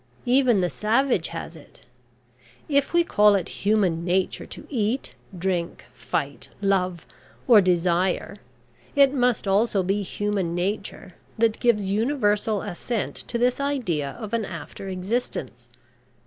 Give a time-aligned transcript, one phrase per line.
[0.25, 1.83] Even the savage has it.
[2.67, 7.05] If we call it human nature to eat, drink, fight, love,
[7.47, 8.37] or desire,
[8.95, 14.43] it must also be human nature that gives universal assent to this idea of an
[14.43, 15.69] after existence.